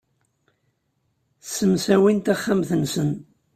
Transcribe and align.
Ssemsawin 1.43 2.19
taxxamt-nsen. 2.21 3.09